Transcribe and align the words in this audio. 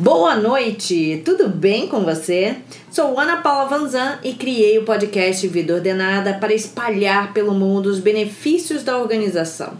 Boa 0.00 0.34
noite, 0.34 1.20
tudo 1.26 1.46
bem 1.46 1.86
com 1.86 2.00
você? 2.00 2.56
Sou 2.90 3.20
Ana 3.20 3.42
Paula 3.42 3.68
Vanzan 3.68 4.18
e 4.24 4.32
criei 4.32 4.78
o 4.78 4.84
podcast 4.86 5.46
Vida 5.46 5.74
Ordenada 5.74 6.32
para 6.32 6.54
espalhar 6.54 7.34
pelo 7.34 7.52
mundo 7.52 7.84
os 7.84 7.98
benefícios 7.98 8.82
da 8.82 8.96
organização, 8.96 9.74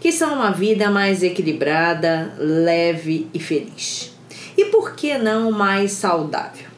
que 0.00 0.10
são 0.10 0.32
uma 0.32 0.50
vida 0.50 0.90
mais 0.90 1.22
equilibrada, 1.22 2.32
leve 2.38 3.28
e 3.34 3.38
feliz. 3.38 4.16
E 4.56 4.64
por 4.64 4.94
que 4.94 5.18
não 5.18 5.52
mais 5.52 5.92
saudável? 5.92 6.75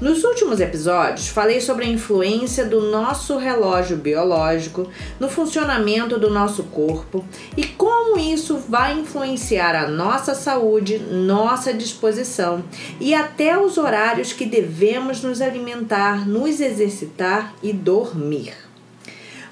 Nos 0.00 0.22
últimos 0.22 0.60
episódios, 0.60 1.26
falei 1.26 1.60
sobre 1.60 1.84
a 1.84 1.88
influência 1.88 2.64
do 2.64 2.80
nosso 2.80 3.36
relógio 3.36 3.96
biológico 3.96 4.88
no 5.18 5.28
funcionamento 5.28 6.20
do 6.20 6.30
nosso 6.30 6.62
corpo 6.64 7.24
e 7.56 7.64
como 7.64 8.16
isso 8.16 8.58
vai 8.68 8.96
influenciar 8.96 9.74
a 9.74 9.88
nossa 9.88 10.36
saúde, 10.36 11.00
nossa 11.00 11.74
disposição 11.74 12.62
e 13.00 13.12
até 13.12 13.58
os 13.58 13.76
horários 13.76 14.32
que 14.32 14.46
devemos 14.46 15.20
nos 15.20 15.40
alimentar, 15.40 16.28
nos 16.28 16.60
exercitar 16.60 17.54
e 17.60 17.72
dormir. 17.72 18.54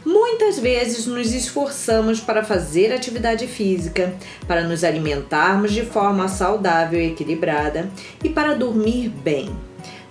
Muitas 0.04 0.60
vezes 0.60 1.06
nos 1.06 1.32
esforçamos 1.32 2.20
para 2.20 2.44
fazer 2.44 2.92
atividade 2.92 3.48
física, 3.48 4.14
para 4.46 4.62
nos 4.62 4.84
alimentarmos 4.84 5.72
de 5.72 5.84
forma 5.84 6.28
saudável 6.28 7.00
e 7.00 7.08
equilibrada 7.08 7.90
e 8.22 8.28
para 8.28 8.54
dormir 8.54 9.08
bem 9.08 9.50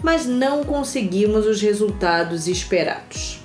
mas 0.04 0.26
não 0.26 0.64
conseguimos 0.64 1.46
os 1.46 1.62
resultados 1.62 2.48
esperados. 2.48 3.40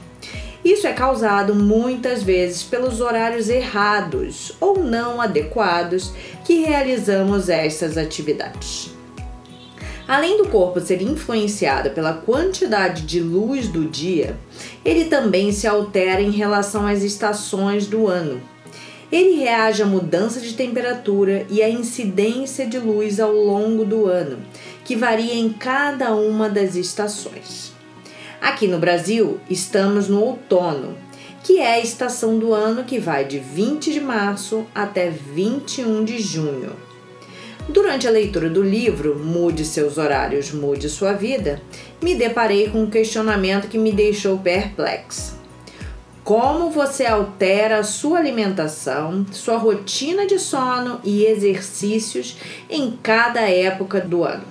Isso 0.64 0.86
é 0.86 0.92
causado 0.92 1.54
muitas 1.54 2.22
vezes 2.22 2.62
pelos 2.62 3.00
horários 3.00 3.48
errados 3.48 4.52
ou 4.60 4.78
não 4.78 5.20
adequados 5.20 6.12
que 6.44 6.62
realizamos 6.62 7.48
estas 7.48 7.96
atividades. 7.96 8.90
Além 10.06 10.36
do 10.36 10.48
corpo 10.48 10.80
ser 10.80 11.00
influenciado 11.00 11.90
pela 11.90 12.12
quantidade 12.12 13.02
de 13.02 13.20
luz 13.20 13.68
do 13.68 13.84
dia, 13.84 14.36
ele 14.84 15.04
também 15.04 15.52
se 15.52 15.66
altera 15.68 16.20
em 16.20 16.32
relação 16.32 16.86
às 16.86 17.02
estações 17.02 17.86
do 17.86 18.08
ano. 18.08 18.42
Ele 19.12 19.40
reage 19.40 19.82
à 19.82 19.86
mudança 19.86 20.40
de 20.40 20.52
temperatura 20.52 21.44
e 21.50 21.62
à 21.62 21.68
incidência 21.68 22.64
de 22.64 22.78
luz 22.78 23.18
ao 23.18 23.32
longo 23.32 23.84
do 23.84 24.06
ano, 24.06 24.38
que 24.84 24.94
varia 24.94 25.34
em 25.34 25.50
cada 25.52 26.14
uma 26.14 26.48
das 26.48 26.76
estações. 26.76 27.72
Aqui 28.40 28.68
no 28.68 28.78
Brasil, 28.78 29.40
estamos 29.50 30.08
no 30.08 30.22
outono, 30.22 30.96
que 31.42 31.58
é 31.58 31.74
a 31.74 31.80
estação 31.80 32.38
do 32.38 32.54
ano 32.54 32.84
que 32.84 32.98
vai 32.98 33.24
de 33.24 33.38
20 33.38 33.92
de 33.92 34.00
março 34.00 34.64
até 34.74 35.10
21 35.10 36.04
de 36.04 36.20
junho. 36.20 36.72
Durante 37.68 38.06
a 38.06 38.10
leitura 38.10 38.48
do 38.48 38.62
livro 38.62 39.18
Mude 39.18 39.64
seus 39.64 39.98
horários, 39.98 40.52
mude 40.52 40.88
sua 40.88 41.12
vida, 41.12 41.60
me 42.02 42.14
deparei 42.14 42.68
com 42.68 42.82
um 42.82 42.90
questionamento 42.90 43.68
que 43.68 43.78
me 43.78 43.92
deixou 43.92 44.38
perplexo. 44.38 45.39
Como 46.24 46.70
você 46.70 47.06
altera 47.06 47.78
a 47.78 47.82
sua 47.82 48.18
alimentação, 48.18 49.26
sua 49.32 49.56
rotina 49.56 50.26
de 50.26 50.38
sono 50.38 51.00
e 51.02 51.24
exercícios 51.24 52.36
em 52.68 52.98
cada 53.02 53.40
época 53.40 54.00
do 54.00 54.22
ano? 54.22 54.44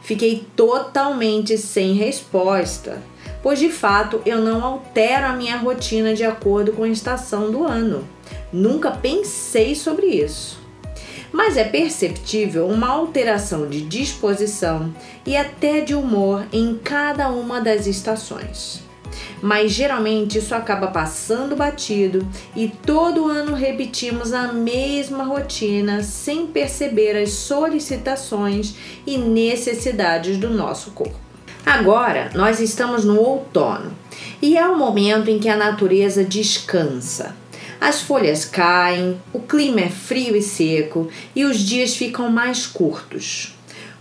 Fiquei 0.00 0.46
totalmente 0.54 1.58
sem 1.58 1.94
resposta, 1.94 3.02
pois 3.42 3.58
de 3.58 3.68
fato 3.68 4.22
eu 4.24 4.38
não 4.38 4.64
altero 4.64 5.26
a 5.26 5.32
minha 5.32 5.56
rotina 5.56 6.14
de 6.14 6.24
acordo 6.24 6.72
com 6.72 6.84
a 6.84 6.88
estação 6.88 7.50
do 7.50 7.64
ano. 7.64 8.06
Nunca 8.52 8.92
pensei 8.92 9.74
sobre 9.74 10.06
isso. 10.06 10.60
Mas 11.32 11.56
é 11.56 11.64
perceptível 11.64 12.68
uma 12.68 12.88
alteração 12.88 13.66
de 13.66 13.80
disposição 13.82 14.94
e 15.26 15.36
até 15.36 15.80
de 15.80 15.94
humor 15.94 16.46
em 16.52 16.78
cada 16.78 17.28
uma 17.28 17.60
das 17.60 17.86
estações 17.86 18.91
mas 19.40 19.72
geralmente 19.72 20.38
isso 20.38 20.54
acaba 20.54 20.88
passando 20.88 21.56
batido 21.56 22.26
e 22.54 22.68
todo 22.68 23.28
ano 23.28 23.54
repetimos 23.54 24.32
a 24.32 24.52
mesma 24.52 25.24
rotina 25.24 26.02
sem 26.02 26.46
perceber 26.46 27.16
as 27.16 27.30
solicitações 27.30 28.74
e 29.06 29.18
necessidades 29.18 30.36
do 30.36 30.50
nosso 30.50 30.92
corpo. 30.92 31.16
Agora 31.64 32.30
nós 32.34 32.60
estamos 32.60 33.04
no 33.04 33.20
outono 33.20 33.92
e 34.40 34.56
é 34.56 34.66
o 34.66 34.76
momento 34.76 35.30
em 35.30 35.38
que 35.38 35.48
a 35.48 35.56
natureza 35.56 36.24
descansa. 36.24 37.36
As 37.80 38.00
folhas 38.00 38.44
caem, 38.44 39.20
o 39.32 39.40
clima 39.40 39.80
é 39.80 39.88
frio 39.88 40.36
e 40.36 40.42
seco 40.42 41.08
e 41.34 41.44
os 41.44 41.58
dias 41.58 41.96
ficam 41.96 42.30
mais 42.30 42.66
curtos. 42.66 43.54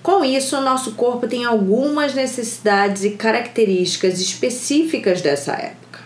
Com 0.03 0.25
isso, 0.25 0.57
o 0.57 0.62
nosso 0.62 0.94
corpo 0.94 1.28
tem 1.28 1.45
algumas 1.45 2.16
necessidades 2.16 3.03
e 3.03 3.12
características 3.12 4.19
específicas 4.19 5.22
dessa 5.22 5.53
época. 5.53 6.00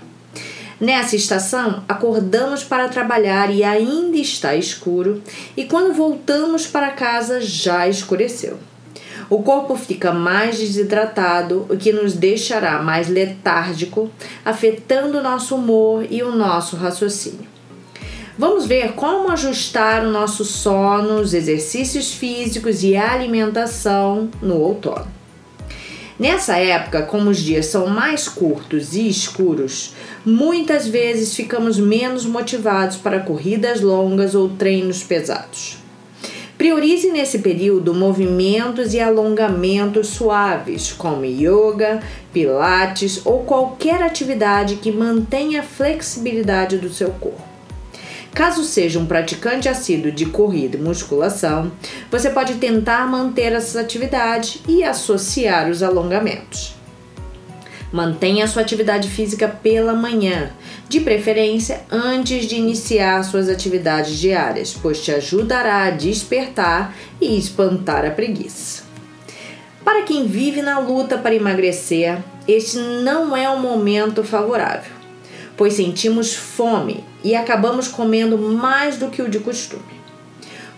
Nessa 0.81 1.15
estação, 1.15 1.81
acordamos 1.87 2.61
para 2.61 2.89
trabalhar 2.89 3.49
e 3.49 3.63
ainda 3.63 4.17
está 4.17 4.53
escuro, 4.53 5.23
e 5.55 5.63
quando 5.63 5.93
voltamos 5.93 6.67
para 6.67 6.91
casa 6.91 7.39
já 7.39 7.87
escureceu. 7.87 8.59
O 9.29 9.41
corpo 9.41 9.77
fica 9.77 10.11
mais 10.11 10.59
desidratado, 10.59 11.65
o 11.69 11.77
que 11.77 11.93
nos 11.93 12.13
deixará 12.13 12.83
mais 12.83 13.07
letárgico, 13.07 14.11
afetando 14.43 15.19
o 15.19 15.23
nosso 15.23 15.55
humor 15.55 16.05
e 16.09 16.21
o 16.21 16.35
nosso 16.35 16.75
raciocínio. 16.75 17.54
Vamos 18.37 18.65
ver 18.65 18.93
como 18.93 19.31
ajustar 19.31 20.05
o 20.05 20.11
nosso 20.11 20.43
sono, 20.43 21.21
os 21.21 21.33
exercícios 21.33 22.11
físicos 22.11 22.83
e 22.83 22.93
a 22.93 23.13
alimentação 23.13 24.29
no 24.41 24.59
outono. 24.59 25.07
Nessa 26.19 26.57
época, 26.57 27.03
como 27.03 27.29
os 27.29 27.37
dias 27.37 27.67
são 27.67 27.87
mais 27.87 28.27
curtos 28.27 28.93
e 28.93 29.07
escuros, 29.07 29.93
muitas 30.25 30.85
vezes 30.85 31.33
ficamos 31.33 31.79
menos 31.79 32.25
motivados 32.25 32.97
para 32.97 33.21
corridas 33.21 33.79
longas 33.79 34.35
ou 34.35 34.49
treinos 34.49 35.01
pesados. 35.01 35.77
Priorize 36.57 37.09
nesse 37.11 37.39
período 37.39 37.93
movimentos 37.93 38.93
e 38.93 38.99
alongamentos 38.99 40.07
suaves, 40.07 40.91
como 40.91 41.25
yoga, 41.25 42.01
pilates 42.33 43.25
ou 43.25 43.43
qualquer 43.43 44.01
atividade 44.01 44.75
que 44.75 44.91
mantenha 44.91 45.61
a 45.61 45.63
flexibilidade 45.63 46.77
do 46.77 46.89
seu 46.89 47.11
corpo. 47.11 47.34
Caso 48.35 48.65
seja 48.65 48.99
um 48.99 49.05
praticante 49.05 49.69
assíduo 49.69 50.11
de 50.11 50.25
corrida 50.25 50.75
e 50.75 50.81
musculação, 50.81 51.71
você 52.11 52.29
pode 52.29 52.55
tentar 52.55 53.07
manter 53.07 53.53
essa 53.53 53.79
atividade 53.79 54.61
e 54.67 54.83
associar 54.83 55.69
os 55.69 55.81
alongamentos. 55.81 56.75
Mantenha 57.93 58.45
sua 58.45 58.61
atividade 58.61 59.07
física 59.07 59.47
pela 59.47 59.93
manhã, 59.93 60.51
de 60.89 60.99
preferência 60.99 61.83
antes 61.89 62.45
de 62.45 62.57
iniciar 62.57 63.23
suas 63.23 63.47
atividades 63.47 64.19
diárias, 64.19 64.73
pois 64.73 65.01
te 65.01 65.13
ajudará 65.13 65.85
a 65.85 65.91
despertar 65.91 66.93
e 67.21 67.37
espantar 67.37 68.03
a 68.03 68.11
preguiça. 68.11 68.83
Para 69.81 70.01
quem 70.01 70.27
vive 70.27 70.61
na 70.61 70.77
luta 70.79 71.17
para 71.17 71.33
emagrecer, 71.33 72.17
este 72.45 72.79
não 72.79 73.35
é 73.35 73.49
um 73.49 73.61
momento 73.61 74.25
favorável 74.25 74.94
pois 75.57 75.73
sentimos 75.73 76.35
fome 76.35 77.03
e 77.23 77.35
acabamos 77.35 77.87
comendo 77.87 78.37
mais 78.37 78.97
do 78.97 79.09
que 79.09 79.21
o 79.21 79.29
de 79.29 79.39
costume. 79.39 79.95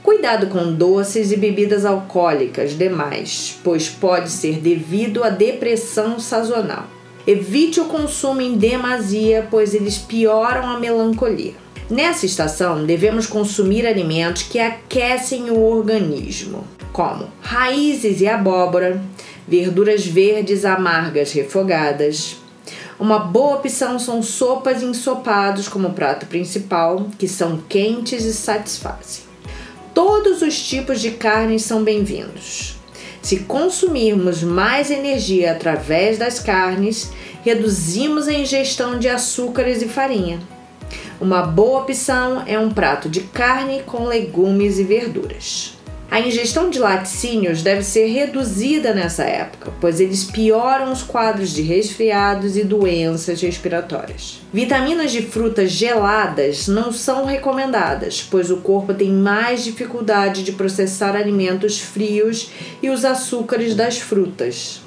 Cuidado 0.02 0.48
com 0.48 0.74
doces 0.74 1.32
e 1.32 1.36
bebidas 1.36 1.84
alcoólicas 1.84 2.78
demais, 2.78 3.60
pois 3.64 3.90
pode 3.90 4.30
ser 4.30 4.60
devido 4.60 5.24
à 5.24 5.30
depressão 5.30 6.18
sazonal. 6.20 6.86
Evite 7.28 7.82
o 7.82 7.86
consumo 7.86 8.40
em 8.40 8.58
demasia, 8.58 9.46
pois 9.52 9.74
eles 9.74 9.98
pioram 9.98 10.66
a 10.66 10.80
melancolia. 10.80 11.56
Nessa 11.90 12.26
estação, 12.26 12.86
devemos 12.86 13.28
consumir 13.28 13.86
alimentos 13.86 14.44
que 14.44 14.60
aquecem 14.60 15.50
o 15.50 15.62
organismo, 15.62 16.66
como 16.94 17.28
raízes 17.42 18.22
e 18.22 18.28
abóbora, 18.28 19.02
verduras 19.46 20.06
verdes 20.06 20.64
amargas 20.64 21.34
refogadas, 21.34 22.37
uma 23.00 23.20
boa 23.20 23.58
opção 23.58 24.00
são 24.00 24.24
sopas 24.24 24.82
ensopados 24.82 25.68
como 25.68 25.94
prato 25.94 26.26
principal, 26.26 27.08
que 27.18 27.28
são 27.28 27.62
quentes 27.70 28.26
e 28.26 28.34
satisfazem. 28.34 29.24
Todos 29.94 30.42
os 30.42 30.60
tipos 30.60 31.00
de 31.00 31.12
carne 31.12 31.60
são 31.60 31.84
bem-vindos. 31.84 32.76
Se 33.22 33.42
consumirmos 33.42 34.42
mais 34.42 34.90
energia 34.90 35.52
através 35.52 36.18
das 36.18 36.40
carnes, 36.40 37.12
reduzimos 37.44 38.28
a 38.28 38.34
ingestão 38.34 38.98
de 38.98 39.08
açúcares 39.08 39.82
e 39.84 39.88
farinha. 39.88 40.40
Uma 41.22 41.44
boa 41.44 41.82
opção 41.82 42.44
é 42.48 42.58
um 42.58 42.72
prato 42.72 43.10
de 43.10 43.22
carne 43.22 43.84
com 43.84 44.06
legumes 44.06 44.80
e 44.80 44.84
verduras. 44.84 45.77
A 46.10 46.22
ingestão 46.22 46.70
de 46.70 46.80
laticínios 46.80 47.62
deve 47.62 47.84
ser 47.84 48.08
reduzida 48.08 48.94
nessa 48.94 49.24
época, 49.24 49.74
pois 49.82 50.00
eles 50.00 50.24
pioram 50.24 50.92
os 50.92 51.04
quadros 51.04 51.52
de 51.52 51.62
resfriados 51.62 52.56
e 52.56 52.64
doenças 52.64 53.42
respiratórias. 53.42 54.40
Vitaminas 54.54 55.12
de 55.12 55.22
frutas 55.22 55.70
geladas 55.70 56.68
não 56.68 56.94
são 56.94 57.26
recomendadas, 57.26 58.26
pois 58.32 58.50
o 58.50 58.58
corpo 58.58 58.94
tem 58.94 59.12
mais 59.12 59.66
dificuldade 59.66 60.44
de 60.44 60.54
processar 60.54 61.14
alimentos 61.14 61.80
frios 61.80 62.52
e 62.82 62.90
os 62.90 63.04
açúcares 63.04 63.76
das 63.76 63.98
frutas. 63.98 64.82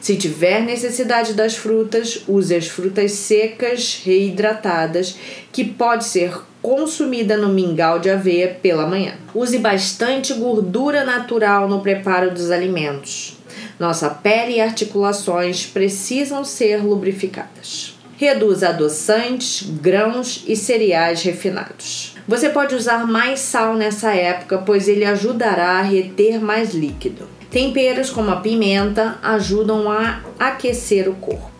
Se 0.00 0.16
tiver 0.16 0.62
necessidade 0.62 1.34
das 1.34 1.56
frutas, 1.56 2.22
use 2.28 2.54
as 2.54 2.68
frutas 2.68 3.12
secas 3.12 4.00
reidratadas, 4.04 5.16
que 5.50 5.64
pode 5.64 6.04
ser 6.04 6.32
consumida 6.62 7.36
no 7.36 7.48
mingau 7.48 7.98
de 7.98 8.08
aveia 8.08 8.56
pela 8.62 8.86
manhã. 8.86 9.14
Use 9.34 9.58
bastante 9.58 10.32
gordura 10.32 11.04
natural 11.04 11.68
no 11.68 11.80
preparo 11.80 12.30
dos 12.30 12.50
alimentos. 12.50 13.36
Nossa 13.78 14.08
pele 14.08 14.54
e 14.54 14.60
articulações 14.60 15.66
precisam 15.66 16.44
ser 16.44 16.76
lubrificadas. 16.76 17.98
Reduza 18.16 18.68
adoçantes, 18.68 19.64
grãos 19.80 20.44
e 20.46 20.54
cereais 20.54 21.22
refinados. 21.22 22.14
Você 22.28 22.48
pode 22.48 22.76
usar 22.76 23.04
mais 23.04 23.40
sal 23.40 23.74
nessa 23.74 24.14
época, 24.14 24.58
pois 24.58 24.86
ele 24.86 25.04
ajudará 25.04 25.80
a 25.80 25.82
reter 25.82 26.40
mais 26.40 26.72
líquido. 26.72 27.28
Temperos 27.50 28.08
como 28.08 28.30
a 28.30 28.36
pimenta 28.36 29.18
ajudam 29.22 29.90
a 29.90 30.22
aquecer 30.38 31.08
o 31.08 31.14
corpo. 31.14 31.51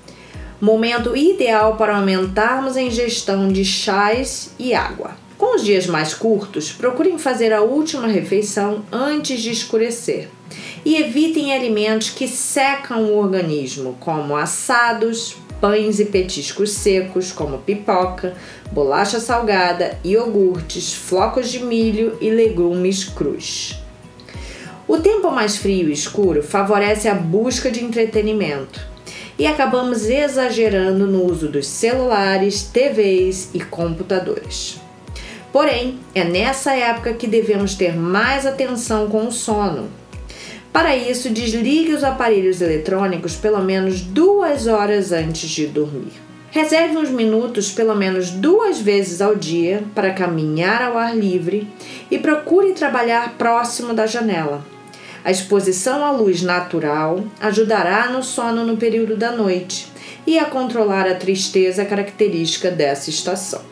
Momento 0.63 1.17
ideal 1.17 1.75
para 1.75 1.97
aumentarmos 1.97 2.77
a 2.77 2.83
ingestão 2.83 3.49
de 3.49 3.65
chás 3.65 4.55
e 4.61 4.73
água. 4.73 5.17
Com 5.37 5.57
os 5.57 5.65
dias 5.65 5.89
mais 5.89 6.15
curtos, 6.15 6.71
procurem 6.71 7.19
fazer 7.19 7.53
a 7.53 7.63
última 7.63 8.07
refeição 8.07 8.85
antes 8.93 9.43
de 9.43 9.51
escurecer 9.51 10.29
e 10.85 10.95
evitem 10.95 11.53
alimentos 11.53 12.11
que 12.11 12.29
secam 12.29 13.07
o 13.07 13.19
organismo, 13.19 13.97
como 13.99 14.37
assados, 14.37 15.37
pães 15.61 15.99
e 15.99 16.05
petiscos 16.05 16.71
secos, 16.71 17.33
como 17.33 17.59
pipoca, 17.59 18.37
bolacha 18.71 19.19
salgada, 19.19 19.99
iogurtes, 20.05 20.95
flocos 20.95 21.51
de 21.51 21.59
milho 21.59 22.17
e 22.21 22.31
legumes 22.31 23.03
crus. 23.03 23.83
O 24.87 24.99
tempo 24.99 25.29
mais 25.33 25.57
frio 25.57 25.89
e 25.89 25.93
escuro 25.93 26.41
favorece 26.41 27.09
a 27.09 27.15
busca 27.17 27.69
de 27.69 27.83
entretenimento 27.83 28.92
e 29.43 29.47
acabamos 29.49 30.09
exagerando 30.09 31.05
no 31.05 31.25
uso 31.25 31.49
dos 31.49 31.67
celulares, 31.67 32.63
TVs 32.63 33.51
e 33.53 33.59
computadores. 33.59 34.81
Porém, 35.53 35.99
é 36.15 36.23
nessa 36.23 36.73
época 36.77 37.15
que 37.15 37.27
devemos 37.27 37.75
ter 37.75 37.93
mais 37.93 38.47
atenção 38.47 39.09
com 39.09 39.27
o 39.27 39.33
sono. 39.33 39.91
Para 40.73 40.97
isso, 40.97 41.29
desligue 41.29 41.93
os 41.93 42.05
aparelhos 42.05 42.61
eletrônicos 42.61 43.35
pelo 43.35 43.61
menos 43.61 44.01
duas 44.01 44.69
horas 44.69 45.11
antes 45.11 45.51
de 45.51 45.67
dormir. 45.67 46.13
Reserve 46.53 46.97
uns 46.97 47.11
minutos, 47.11 47.73
pelo 47.73 47.97
menos 47.97 48.31
duas 48.31 48.81
vezes 48.81 49.21
ao 49.21 49.35
dia, 49.35 49.83
para 49.93 50.13
caminhar 50.13 50.83
ao 50.83 50.97
ar 50.97 51.17
livre 51.17 51.69
e 52.09 52.17
procure 52.17 52.75
trabalhar 52.75 53.35
próximo 53.37 53.93
da 53.93 54.07
janela 54.07 54.63
a 55.25 55.31
exposição 55.31 56.05
à 56.05 56.11
luz 56.11 56.43
natural 56.43 57.25
ajudará 57.41 58.11
no 58.11 58.23
sono 58.23 58.65
no 58.65 58.77
período 58.77 59.17
da 59.17 59.33
noite 59.33 59.89
e 60.27 60.39
a 60.39 60.45
controlar 60.45 61.07
a 61.07 61.15
tristeza 61.15 61.85
característica 61.85 62.71
dessa 62.71 63.11
estação. 63.11 63.63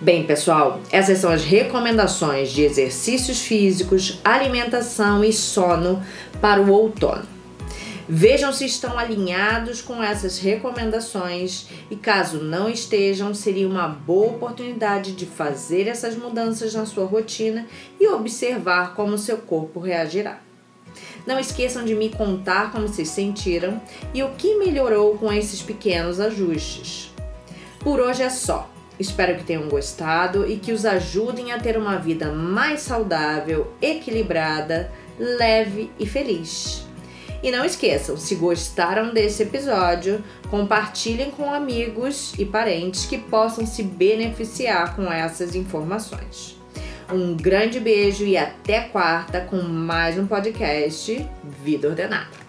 Bem, 0.00 0.24
pessoal, 0.24 0.80
essas 0.92 1.18
são 1.18 1.30
as 1.30 1.44
recomendações 1.44 2.50
de 2.50 2.62
exercícios 2.62 3.40
físicos, 3.40 4.20
alimentação 4.24 5.24
e 5.24 5.32
sono 5.32 6.02
para 6.40 6.60
o 6.60 6.70
outono. 6.70 7.37
Vejam 8.10 8.54
se 8.54 8.64
estão 8.64 8.98
alinhados 8.98 9.82
com 9.82 10.02
essas 10.02 10.38
recomendações 10.38 11.66
e, 11.90 11.96
caso 11.96 12.42
não 12.42 12.66
estejam, 12.70 13.34
seria 13.34 13.68
uma 13.68 13.86
boa 13.86 14.28
oportunidade 14.28 15.12
de 15.12 15.26
fazer 15.26 15.86
essas 15.86 16.16
mudanças 16.16 16.72
na 16.72 16.86
sua 16.86 17.04
rotina 17.04 17.66
e 18.00 18.08
observar 18.08 18.94
como 18.94 19.18
seu 19.18 19.36
corpo 19.36 19.78
reagirá. 19.78 20.40
Não 21.26 21.38
esqueçam 21.38 21.84
de 21.84 21.94
me 21.94 22.08
contar 22.08 22.72
como 22.72 22.88
se 22.88 23.04
sentiram 23.04 23.78
e 24.14 24.22
o 24.22 24.30
que 24.30 24.56
melhorou 24.56 25.18
com 25.18 25.30
esses 25.30 25.60
pequenos 25.60 26.18
ajustes. 26.18 27.12
Por 27.78 28.00
hoje 28.00 28.22
é 28.22 28.30
só. 28.30 28.70
Espero 28.98 29.36
que 29.36 29.44
tenham 29.44 29.68
gostado 29.68 30.50
e 30.50 30.56
que 30.56 30.72
os 30.72 30.86
ajudem 30.86 31.52
a 31.52 31.58
ter 31.58 31.76
uma 31.76 31.98
vida 31.98 32.32
mais 32.32 32.80
saudável, 32.80 33.70
equilibrada, 33.82 34.90
leve 35.18 35.90
e 35.98 36.06
feliz. 36.06 36.87
E 37.42 37.52
não 37.52 37.64
esqueçam, 37.64 38.16
se 38.16 38.34
gostaram 38.34 39.14
desse 39.14 39.44
episódio, 39.44 40.22
compartilhem 40.50 41.30
com 41.30 41.52
amigos 41.52 42.34
e 42.36 42.44
parentes 42.44 43.06
que 43.06 43.16
possam 43.16 43.64
se 43.64 43.82
beneficiar 43.82 44.96
com 44.96 45.10
essas 45.12 45.54
informações. 45.54 46.56
Um 47.10 47.36
grande 47.36 47.78
beijo 47.78 48.24
e 48.24 48.36
até 48.36 48.80
quarta 48.80 49.40
com 49.40 49.62
mais 49.62 50.18
um 50.18 50.26
podcast 50.26 51.26
Vida 51.64 51.88
Ordenada. 51.88 52.47